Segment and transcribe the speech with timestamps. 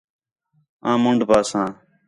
[0.89, 1.69] آں منڈھ پاساں